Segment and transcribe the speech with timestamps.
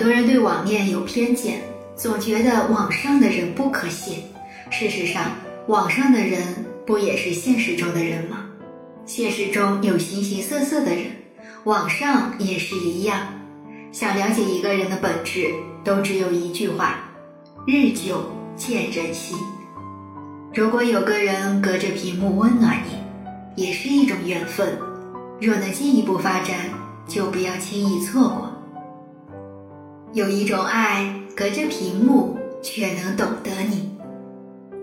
[0.00, 1.60] 很多人对网恋有偏见，
[1.94, 4.24] 总觉得网上的人不可信。
[4.70, 5.32] 事实上，
[5.66, 6.42] 网上的人
[6.86, 8.46] 不也是现实中的人吗？
[9.04, 11.04] 现实中有形形色色的人，
[11.64, 13.26] 网上也是一样。
[13.92, 15.52] 想了解一个人的本质，
[15.84, 17.00] 都只有一句话：
[17.66, 18.24] 日久
[18.56, 19.36] 见人心。
[20.54, 24.78] 如果有个人隔着屏幕温暖你，也是一种缘分。
[25.42, 26.56] 若能进一步发展，
[27.06, 28.49] 就不要轻易错过。
[30.12, 33.96] 有一种爱，隔着屏幕却能懂得你。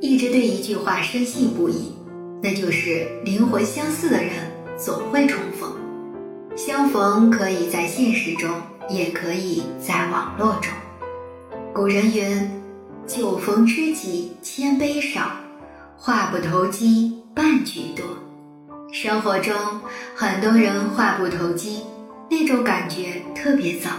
[0.00, 1.92] 一直对一句话深信不疑，
[2.42, 4.32] 那就是灵魂相似的人
[4.78, 5.70] 总会重逢。
[6.56, 8.50] 相逢可以在现实中，
[8.88, 10.72] 也可以在网络中。
[11.74, 12.50] 古人云
[13.06, 15.32] ：“酒逢知己千杯少，
[15.98, 18.06] 话不投机半句多。”
[18.90, 19.54] 生活中，
[20.16, 21.82] 很多人话不投机，
[22.30, 23.90] 那种感觉特别早。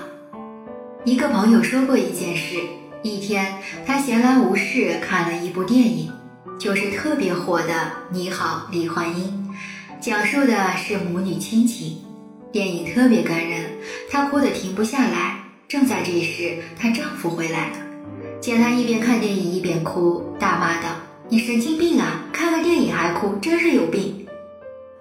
[1.04, 2.58] 一个朋友说过一件事：
[3.02, 3.56] 一天，
[3.88, 6.12] 他闲来无事看了一部电影，
[6.60, 7.74] 就是特别火的
[8.12, 9.50] 《你好，李焕英》，
[10.00, 11.98] 讲述的是母女亲情。
[12.52, 13.72] 电影特别感人，
[14.12, 15.40] 她哭得停不下来。
[15.68, 17.78] 正在这时，她丈夫回来了，
[18.40, 20.90] 见她一边看电影一边哭，大骂道
[21.30, 22.26] ：“你神经病啊！
[22.32, 24.28] 看个电影还哭，真是有病！”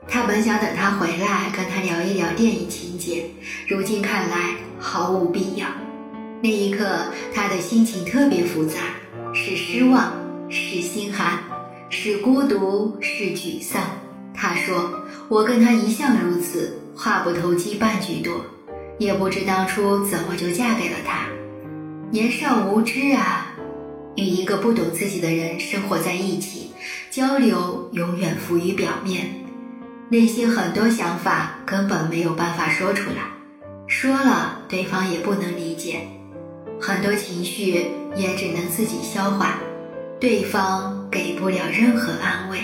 [0.08, 3.26] 她本想等他回来跟他聊一聊电影情节，
[3.68, 5.66] 如今看来毫无必要。
[6.42, 6.86] 那一刻，
[7.34, 8.78] 他的心情特别复杂，
[9.34, 10.12] 是失望，
[10.48, 11.38] 是心寒，
[11.90, 13.82] 是孤独，是沮丧。
[14.32, 18.42] 他说：“我跟他一向如此，话不投机半句多，
[18.98, 21.26] 也不知当初怎么就嫁给了他。
[22.10, 23.54] 年少无知啊，
[24.16, 26.70] 与一个不懂自己的人生活在一起，
[27.10, 29.44] 交流永远浮于表面，
[30.08, 33.24] 内心很多想法根本没有办法说出来，
[34.00, 36.00] 说了对方也不能理解。”
[36.80, 39.58] 很多情绪也只能自己消化，
[40.18, 42.60] 对方给不了任何安慰。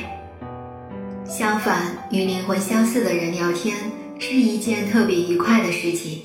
[1.26, 3.76] 相反，与灵魂相似的人聊天
[4.19, 6.22] 是一件特别愉快的事情。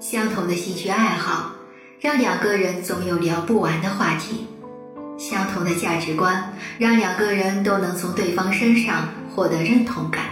[0.00, 1.52] 相同的兴趣爱好，
[2.00, 4.46] 让两个人总有聊不完的话题；
[5.18, 10.24] 相同的价值观，让两个人都能从对方身上获得认同感。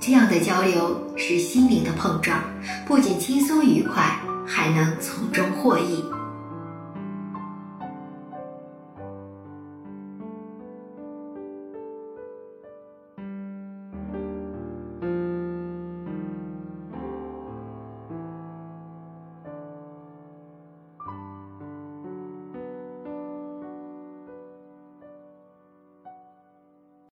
[0.00, 2.40] 这样的交流是心灵的碰撞，
[2.86, 6.04] 不仅轻松愉快，还能从中获益。